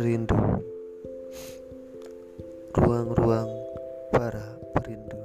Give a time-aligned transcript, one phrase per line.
[0.00, 0.38] rindu.
[2.72, 3.50] Ruang-ruang
[4.14, 5.20] para perindu.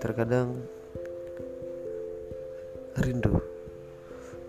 [0.00, 0.56] Terkadang
[2.96, 3.38] rindu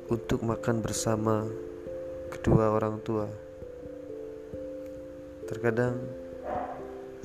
[0.07, 1.45] untuk makan bersama
[2.31, 3.27] kedua orang tua.
[5.45, 5.99] Terkadang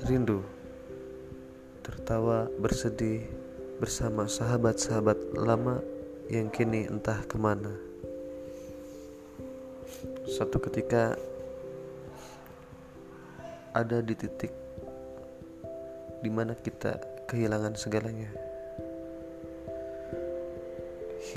[0.07, 0.43] rindu
[1.83, 3.27] tertawa bersedih
[3.81, 5.83] bersama sahabat-sahabat lama
[6.31, 7.92] yang kini entah ke mana
[10.33, 11.13] suatu ketika
[13.77, 14.49] ada di titik
[16.25, 16.97] di mana kita
[17.29, 18.33] kehilangan segalanya.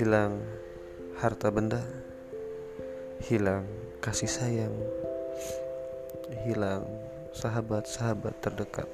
[0.00, 0.40] Hilang
[1.20, 1.84] harta benda
[3.20, 3.68] hilang
[4.00, 4.72] kasih sayang
[6.48, 6.88] hilang
[7.36, 8.88] sahabat-sahabat terdekat.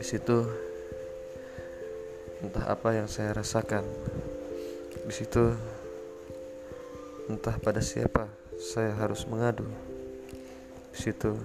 [0.00, 0.48] Di situ
[2.40, 3.84] entah apa yang saya rasakan.
[5.04, 5.52] Di situ
[7.28, 8.24] entah pada siapa
[8.56, 9.68] saya harus mengadu.
[10.90, 11.36] Di situ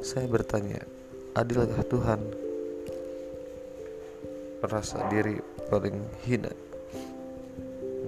[0.00, 0.80] saya bertanya,
[1.36, 2.20] adilkah Tuhan?
[4.64, 5.36] Merasa diri
[5.68, 6.50] paling hina.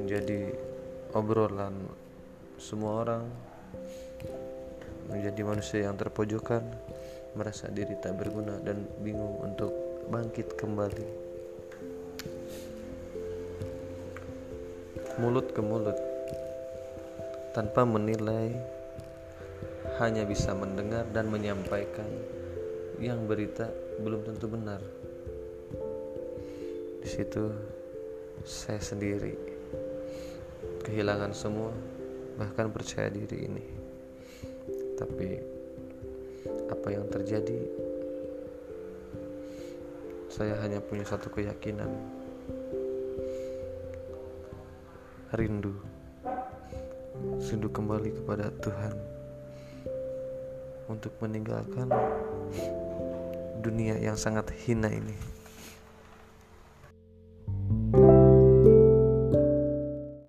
[0.00, 0.50] Menjadi
[1.12, 1.77] obrolan
[2.56, 3.25] semua orang
[5.12, 6.62] menjadi manusia yang terpojokan
[7.34, 9.70] merasa diri tak berguna dan bingung untuk
[10.10, 11.06] bangkit kembali.
[15.20, 15.98] Mulut ke mulut
[17.50, 18.54] tanpa menilai
[19.98, 22.08] hanya bisa mendengar dan menyampaikan
[23.02, 23.68] yang berita
[24.00, 24.80] belum tentu benar.
[27.00, 27.50] Di situ
[28.44, 29.34] saya sendiri
[30.84, 31.72] kehilangan semua,
[32.40, 33.66] bahkan percaya diri ini.
[34.96, 35.28] Tapi
[36.70, 37.60] apa yang terjadi?
[40.30, 41.90] Saya hanya punya satu keyakinan.
[45.34, 45.99] Rindu.
[47.50, 48.94] Rindu kembali kepada Tuhan
[50.87, 51.91] untuk meninggalkan
[53.59, 55.39] dunia yang sangat hina ini.